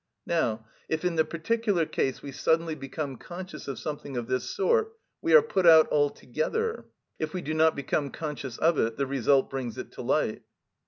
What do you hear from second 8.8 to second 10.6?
the result brings it to light.